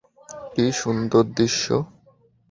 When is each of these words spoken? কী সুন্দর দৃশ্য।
কী 0.53 0.65
সুন্দর 0.71 1.23
দৃশ্য। 1.37 1.65